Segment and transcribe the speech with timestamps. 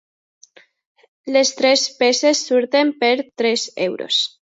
[1.35, 4.23] Les tres peces surten per tres euros.